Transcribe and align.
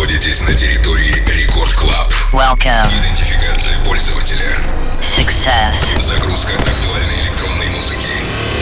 находитесь 0.00 0.40
на 0.40 0.54
территории 0.54 1.22
Рекорд 1.26 1.74
Клаб. 1.74 2.10
Welcome. 2.32 2.88
Идентификация 2.98 3.78
пользователя. 3.84 4.56
Success. 4.98 6.00
Загрузка 6.00 6.54
актуальной 6.54 7.20
электронной 7.24 7.68
музыки. 7.68 8.08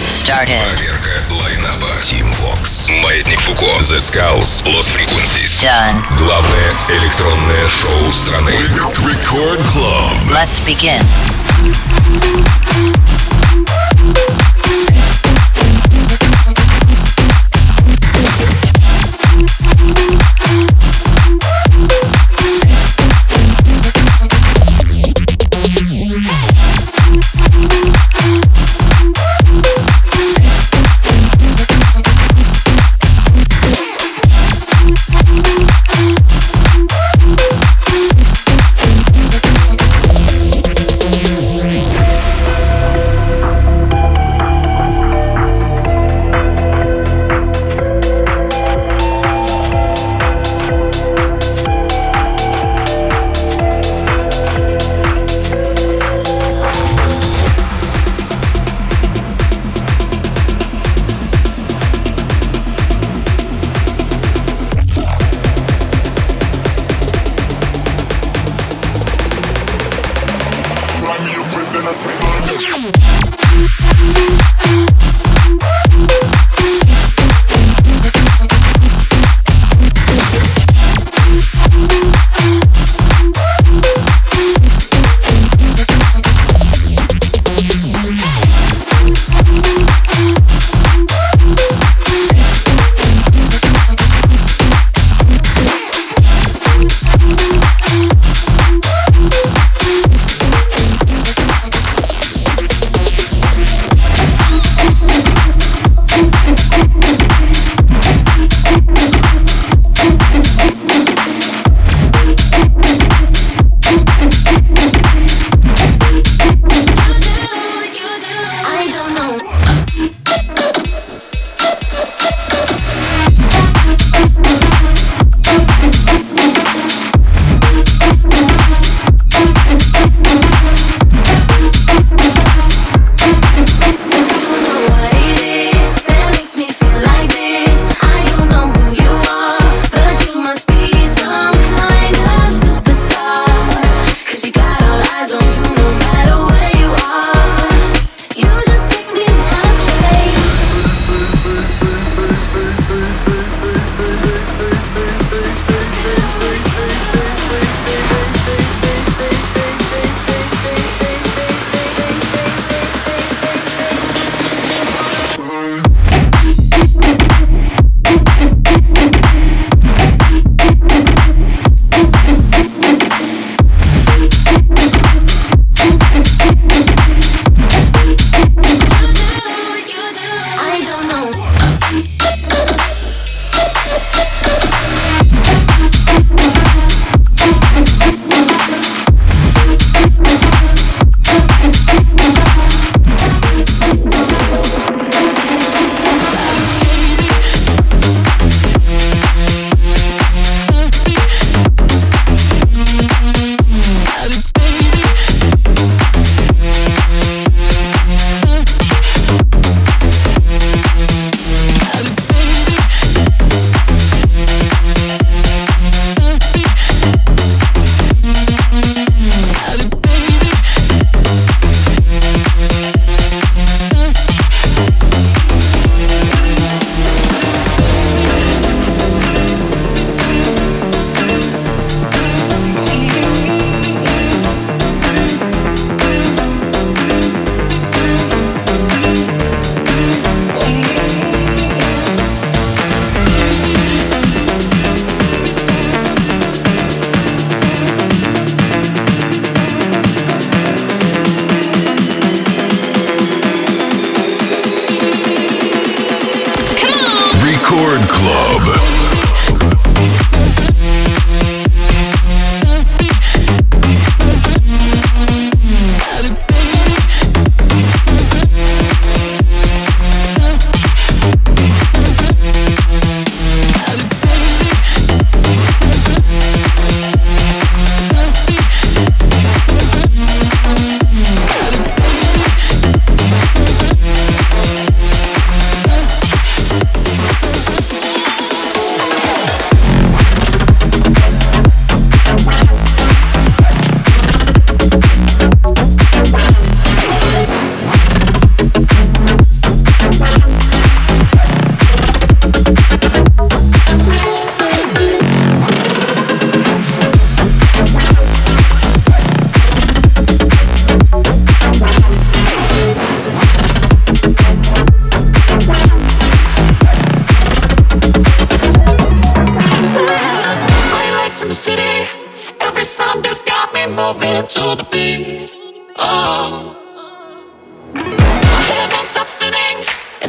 Started. 0.04 0.60
Проверка 0.74 1.22
лайнаба. 1.30 1.86
Team 2.00 2.26
Vox. 2.40 2.90
Маятник 2.90 3.38
Фуко. 3.38 3.66
The 3.66 3.98
Skulls. 3.98 4.64
Lost 4.64 4.88
Frequencies. 4.92 5.62
Done. 5.62 6.02
Главное 6.18 6.72
электронное 6.88 7.68
шоу 7.68 8.10
страны. 8.10 8.50
Record 8.50 9.60
Club. 9.72 10.32
Let's 10.32 10.60
begin. 10.66 11.06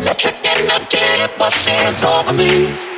a 0.10 0.16
chicken, 0.16 0.70
a 0.72 0.80
dip, 0.90 1.38
but 1.38 1.52
she's 1.52 2.04
over 2.04 2.34
me. 2.34 2.89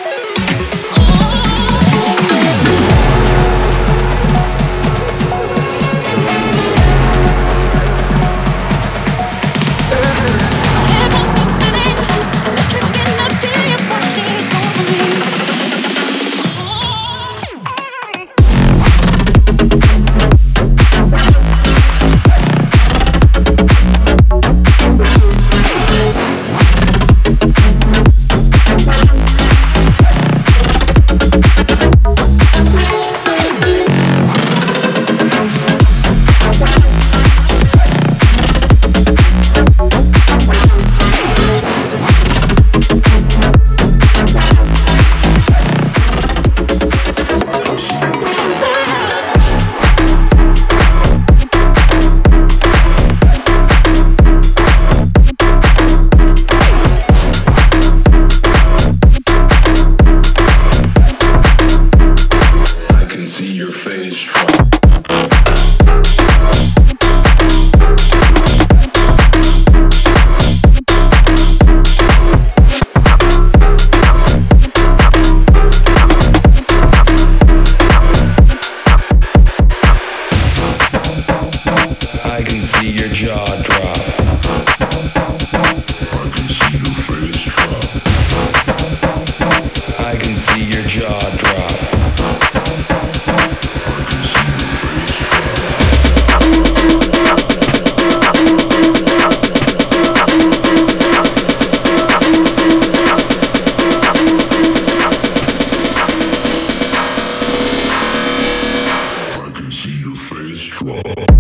Control. 110.83 111.30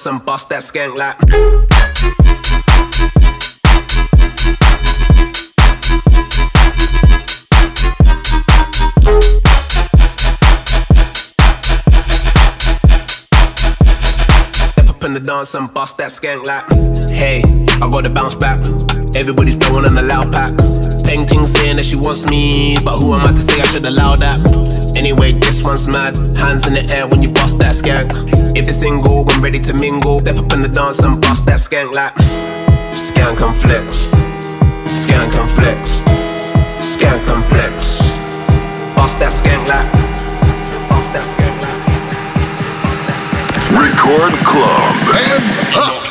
Dance 0.00 0.06
and 0.06 0.24
bust 0.24 0.48
that 0.48 0.62
skank 0.62 0.96
like. 0.96 1.16
In 15.02 15.14
the 15.14 15.20
dance 15.20 15.54
and 15.54 15.74
bust 15.74 15.98
that 15.98 16.08
skank 16.08 16.44
like. 16.44 16.64
Hey, 17.10 17.42
I 17.82 17.90
got 17.90 18.02
to 18.02 18.10
bounce 18.10 18.34
back. 18.34 18.60
Everybody's 19.16 19.56
throwing 19.56 19.84
on 19.84 19.94
the 19.96 20.02
loud 20.02 20.32
pack. 20.32 20.56
Painting 21.04 21.44
saying 21.44 21.76
that 21.76 21.84
she 21.84 21.96
wants 21.96 22.30
me, 22.30 22.76
but 22.84 22.96
who 22.96 23.12
am 23.12 23.26
I 23.26 23.32
to 23.32 23.40
say 23.40 23.60
I 23.60 23.64
should 23.64 23.84
allow 23.84 24.16
that? 24.16 24.96
Anyway, 24.96 25.32
this 25.32 25.62
one's 25.62 25.88
mad. 25.88 26.16
Hands 26.38 26.66
in 26.66 26.74
the 26.74 26.90
air 26.94 27.06
when 27.08 27.22
you 27.22 27.28
bust 27.30 27.58
that 27.58 27.74
skank. 27.74 28.29
If 28.54 28.68
it's 28.68 28.78
single, 28.78 29.24
I'm 29.28 29.42
ready 29.42 29.60
to 29.60 29.72
mingle. 29.74 30.20
Step 30.20 30.38
up 30.38 30.52
in 30.52 30.62
the 30.62 30.68
dance 30.68 31.02
and 31.02 31.20
bust 31.20 31.46
that 31.46 31.58
skank 31.58 31.92
like. 31.92 32.14
Skank 32.92 33.40
and 33.40 33.56
flex. 33.56 34.08
Skank 34.86 35.32
and 35.38 35.50
flex. 35.50 36.00
Skank 36.80 37.28
and 37.30 37.44
flex. 37.44 38.16
Bust 38.96 39.18
that 39.20 39.32
skank 39.32 39.66
like. 39.68 39.88
Bust 40.88 41.12
that 41.12 41.24
skank 41.24 41.56
like. 41.62 41.80
Record 43.70 44.34
Club. 44.44 44.94
Hands 45.14 45.56
up. 45.76 46.10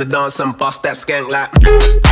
The 0.00 0.06
dance 0.06 0.40
and 0.40 0.56
bust 0.56 0.82
that 0.82 0.94
skank 0.94 1.28
like. 1.28 2.09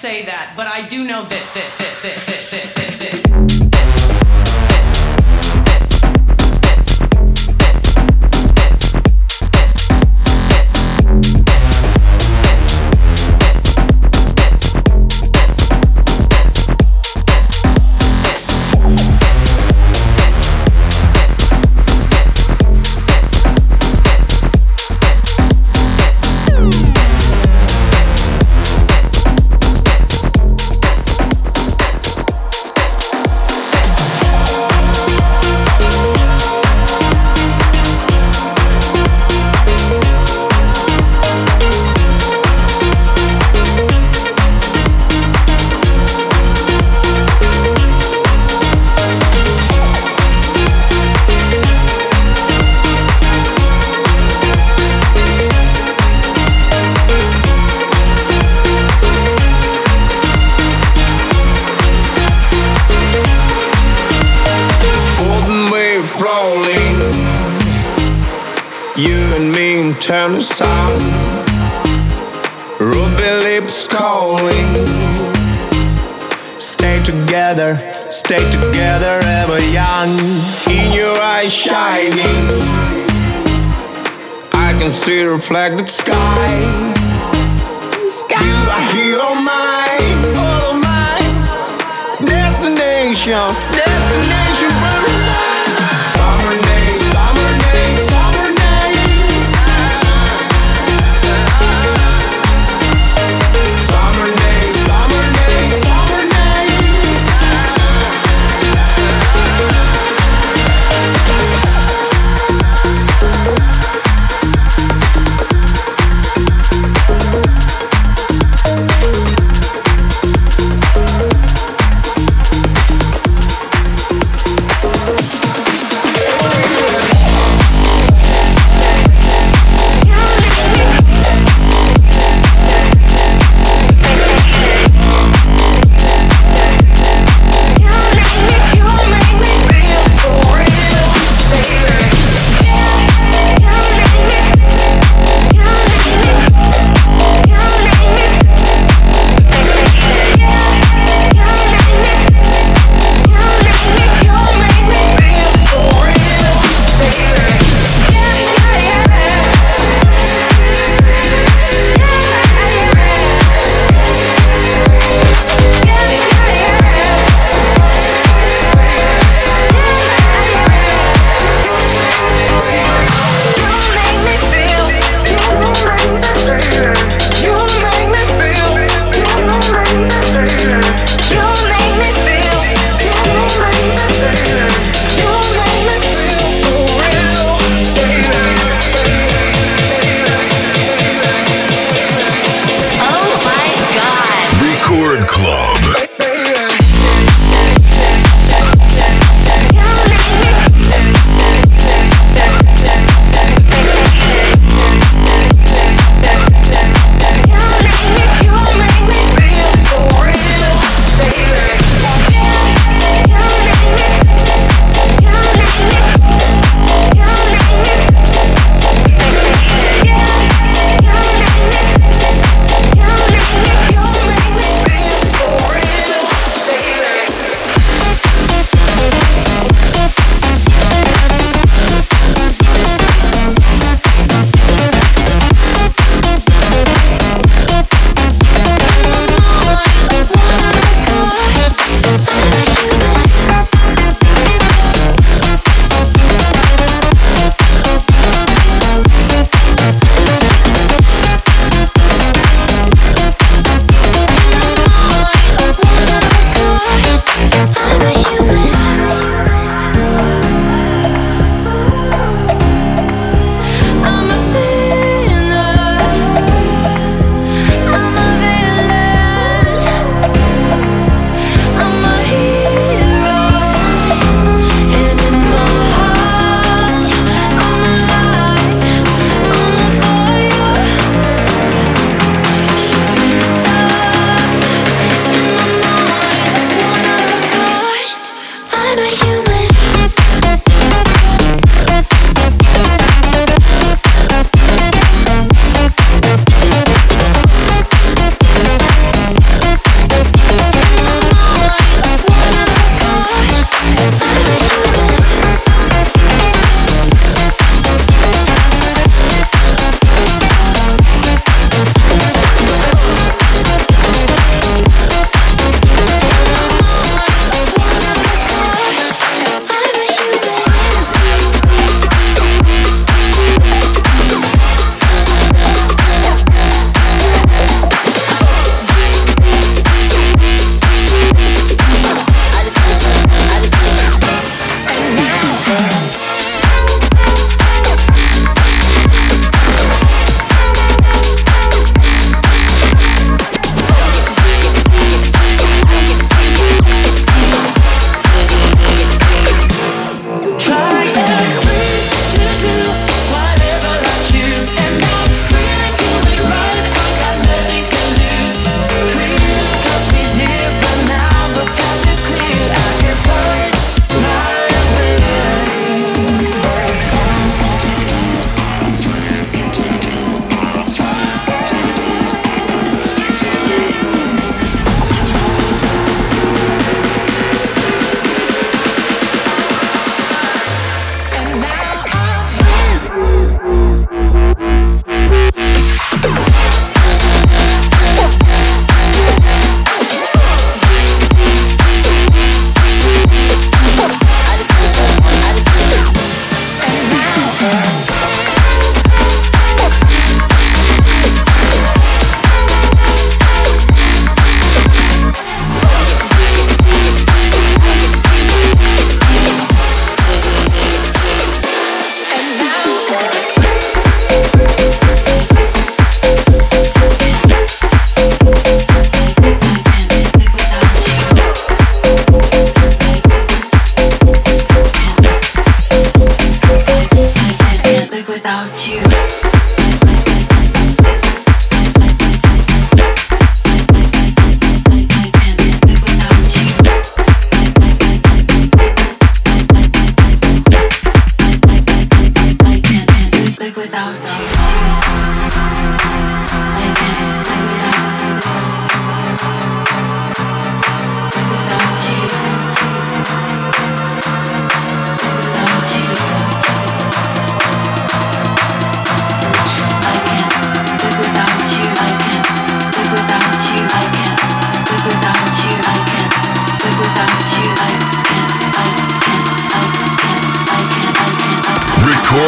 say 0.00 0.24
that, 0.24 0.54
but 0.56 0.66
I 0.66 0.80
do 0.88 1.04
know 1.04 1.24
this, 1.24 1.52
this, 1.52 1.78
this, 1.78 2.02
this, 2.02 2.26
this, 2.26 2.74
this. 2.74 2.79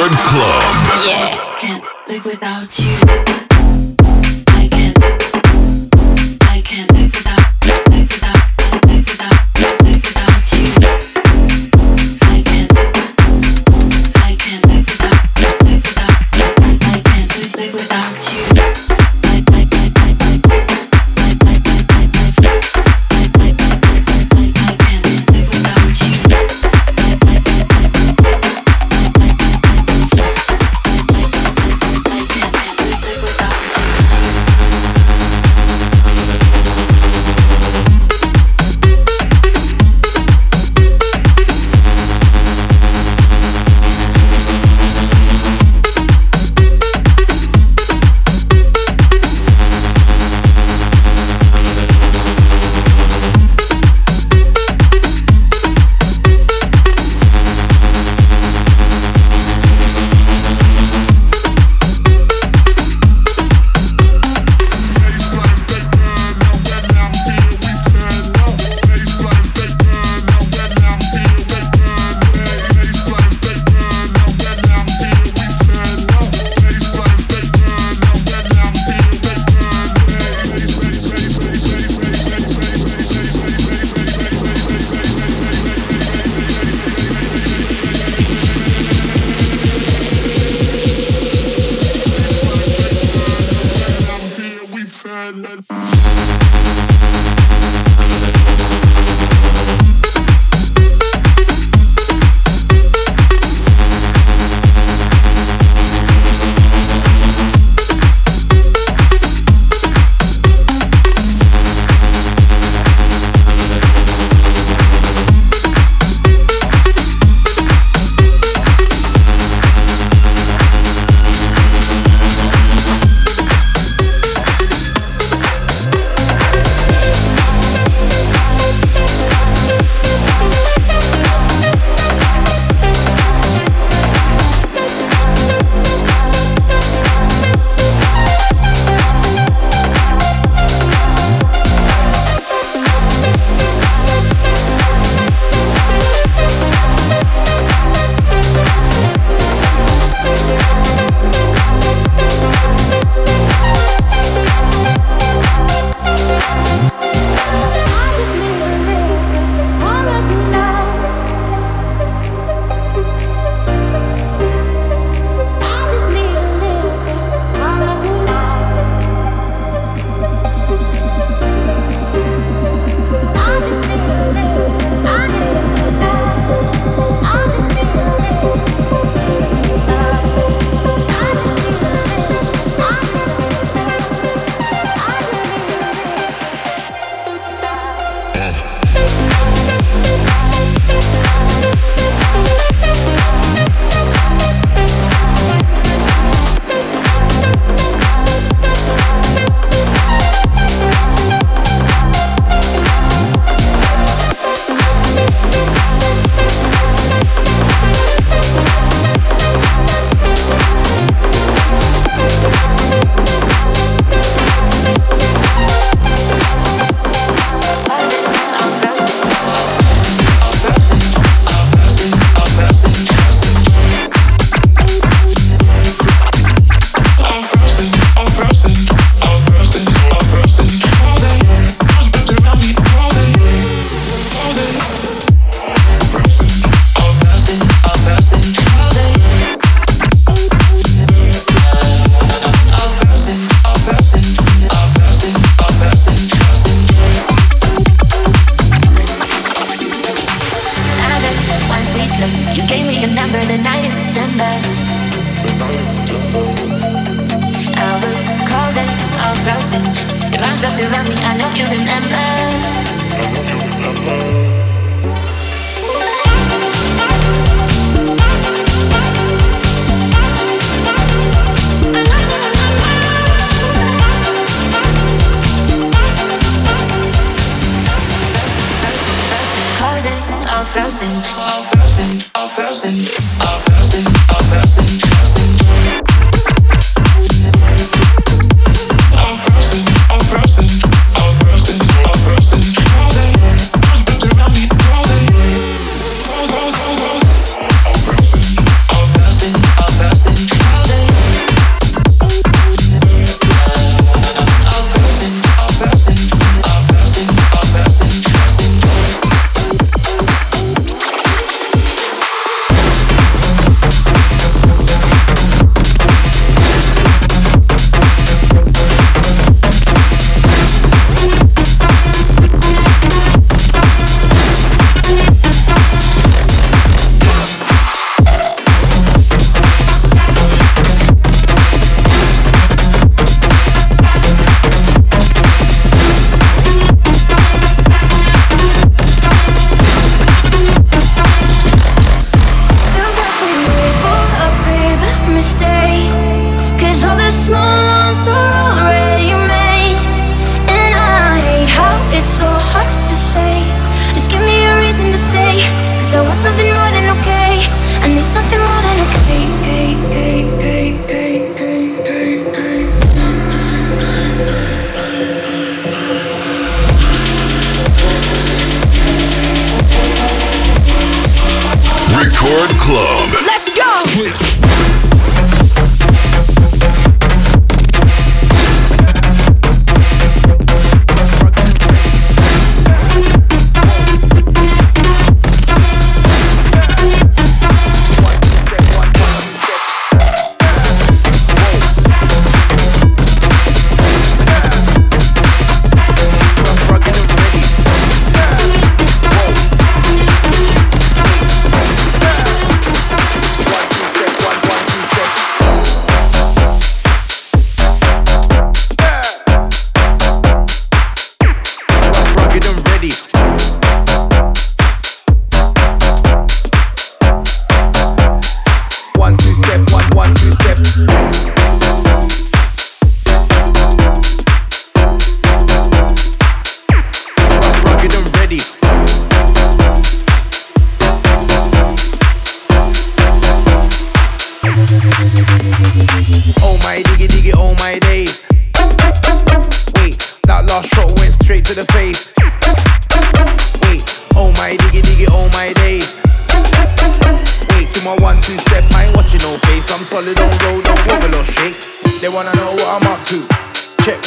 Without 0.01 1.42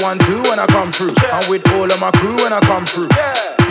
One 0.02 0.20
two 0.20 0.42
when 0.50 0.60
I 0.60 0.66
come 0.68 0.92
through. 0.92 1.14
I'm 1.32 1.50
with 1.50 1.68
all 1.74 1.86
of 1.86 2.00
my 2.02 2.12
crew 2.12 2.36
when 2.44 2.52
I 2.54 2.60
come 2.62 2.86
through. 2.86 3.08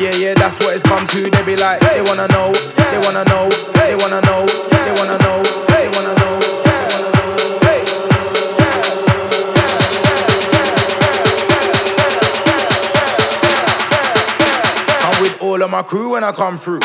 Yeah, 0.01 0.15
yeah, 0.17 0.35
that's 0.35 0.59
what 0.65 0.75
it's 0.75 0.83
come 0.83 1.07
to. 1.07 1.21
They 1.31 1.43
be 1.45 1.57
like, 1.57 1.81
they 1.81 2.03
wanna 2.03 2.27
know, 2.29 2.51
they 2.91 2.99
wanna 2.99 3.25
know, 3.29 3.49
they 3.75 3.95
wanna 3.95 4.21
know, 4.23 4.47
they 4.73 4.93
wanna 4.97 5.19
know, 5.19 5.43
they 5.69 5.89
wanna 5.93 6.15
know. 6.17 6.39
They 6.65 6.69
wanna 6.81 7.05
know. 7.05 7.35
I'm 15.05 15.23
with 15.23 15.37
all 15.41 15.63
of 15.63 15.71
my 15.71 15.83
crew 15.83 16.13
when 16.13 16.25
I 16.25 16.33
come 16.33 16.57
through. 16.57 16.81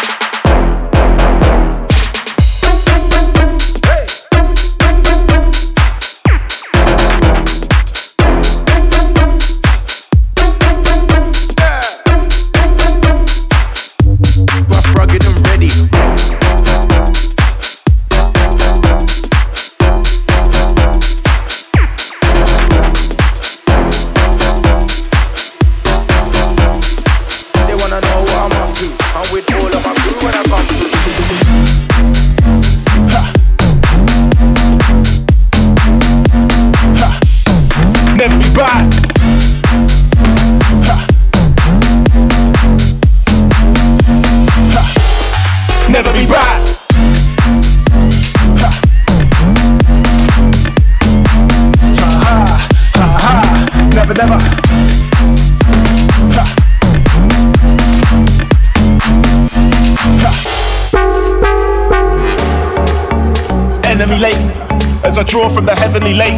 I 65.19 65.23
draw 65.23 65.49
from 65.49 65.65
the 65.65 65.75
heavenly 65.75 66.13
lake 66.13 66.33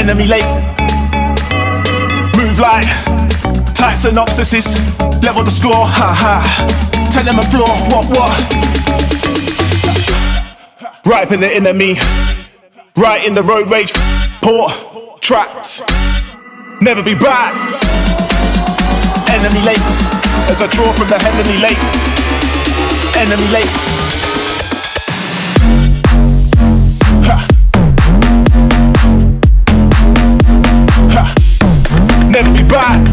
enemy 0.00 0.26
late. 0.26 0.44
Move 2.36 2.58
like 2.58 2.84
tight 3.74 3.96
synopsises, 3.96 4.76
level 5.22 5.44
the 5.44 5.50
score, 5.50 5.84
ha 5.86 6.08
ha. 6.12 6.40
Tell 7.12 7.24
them 7.24 7.38
a 7.38 7.42
floor, 7.52 7.68
what 7.90 8.06
what. 8.08 8.32
Right. 11.04 11.24
Typing 11.24 11.40
the 11.40 11.52
enemy. 11.52 11.96
Right 12.96 13.24
in 13.24 13.34
the 13.34 13.42
road 13.42 13.70
rage. 13.70 13.92
Port. 14.42 14.72
Trapped. 15.20 15.82
Never 16.80 17.02
be 17.02 17.14
back. 17.14 17.52
Enemy 19.28 19.60
lake, 19.64 19.84
As 20.48 20.62
I 20.62 20.66
draw 20.72 20.90
from 20.92 21.08
the 21.08 21.18
heavenly 21.18 21.58
lake. 21.60 21.78
Enemy 23.16 23.48
late. 23.52 23.99
Never 32.70 33.09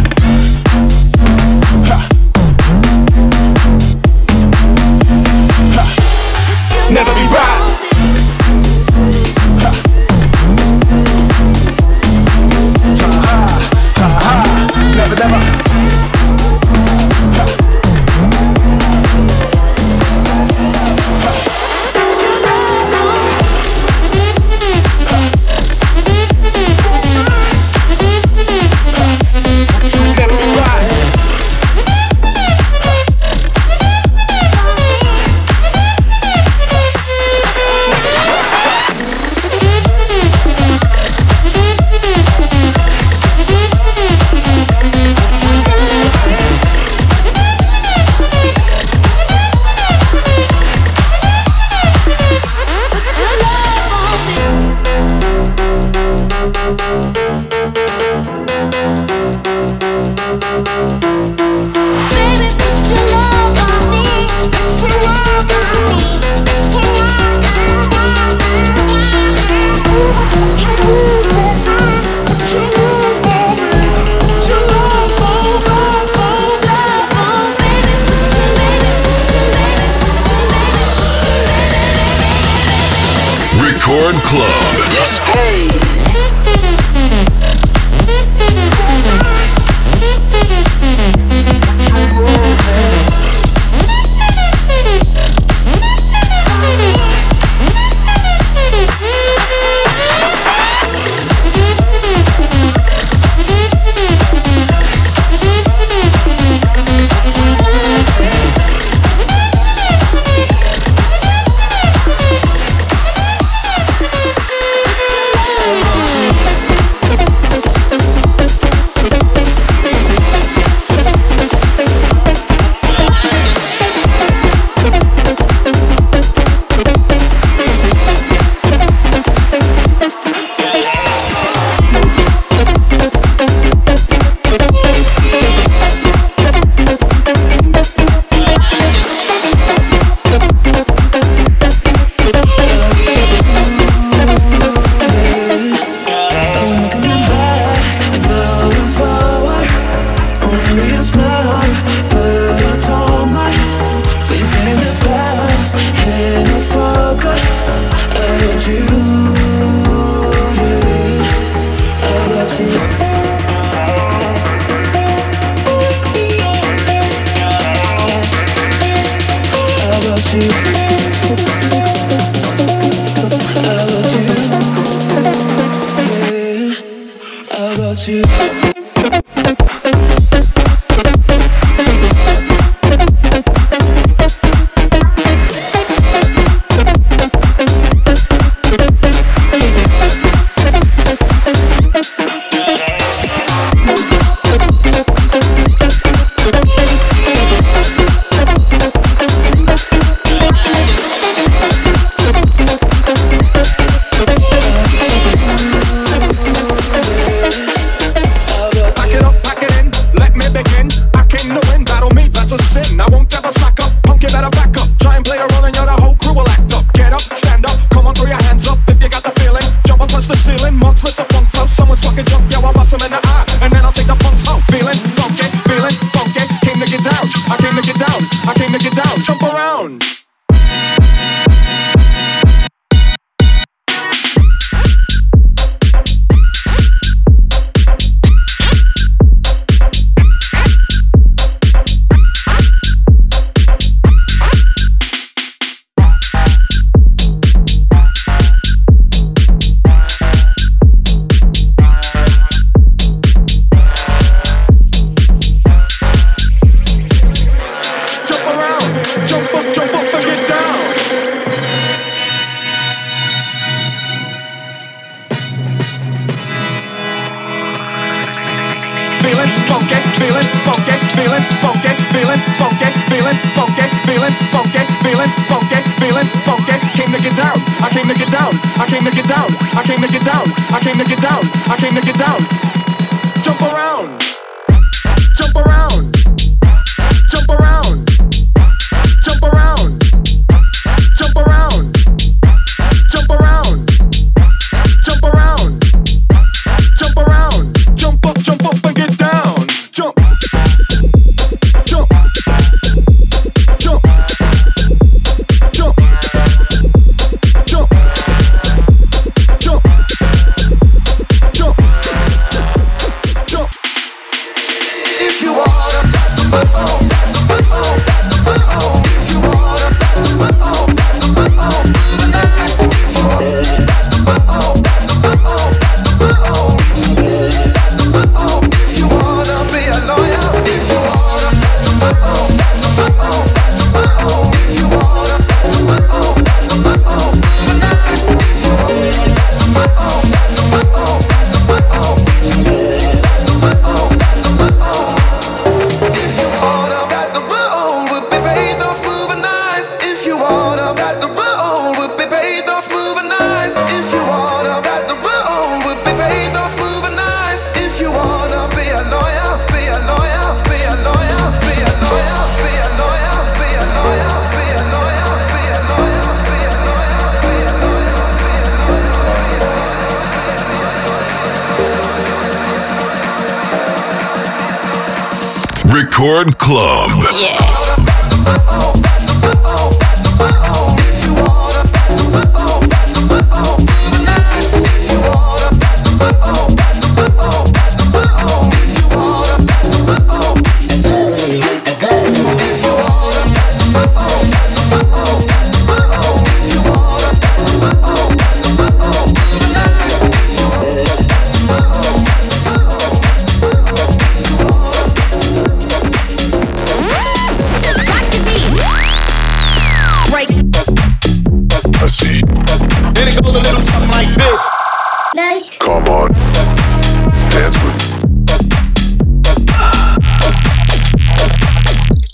Record 83.88 84.16
Club. 84.26 84.68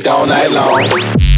Music 0.00 0.10
all 0.10 0.26
night 0.26 0.50
long. 0.50 1.29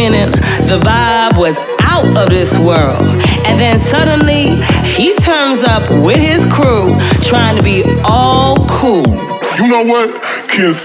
spinning. 0.00 0.32
The 0.68 0.80
vibe 0.80 1.36
was 1.36 1.58
out 1.82 2.16
of 2.16 2.30
this 2.30 2.56
world. 2.58 3.02
And 3.44 3.60
then 3.60 3.78
suddenly, 3.78 4.56
he 4.84 5.14
turns 5.16 5.62
up 5.62 5.82
with 6.02 6.16
his 6.16 6.44
crew 6.46 6.96
trying 7.20 7.56
to 7.56 7.62
be 7.62 7.82
all 8.04 8.66
cool. 8.66 9.04
You 9.58 9.68
know 9.68 9.84
what? 9.84 10.22
Kiss 10.48 10.78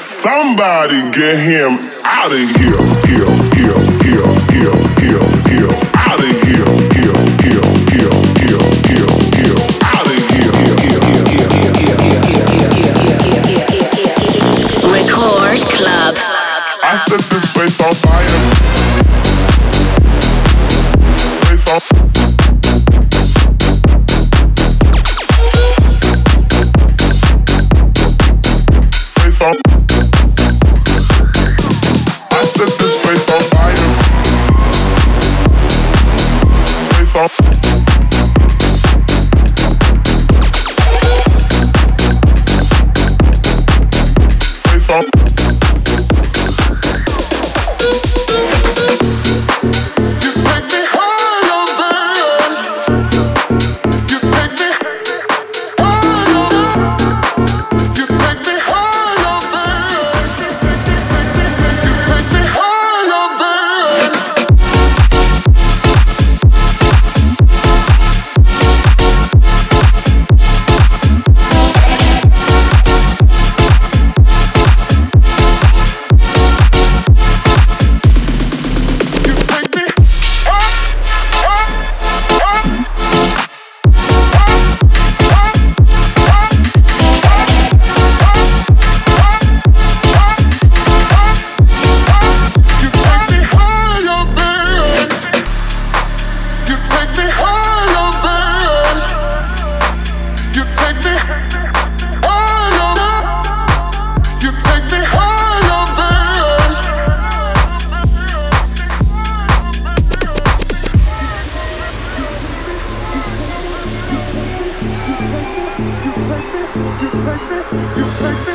you 117.05 117.11
take 117.11 117.49
me, 117.49 117.57
you 117.97 118.05
take 118.19 118.47
me. 118.47 118.54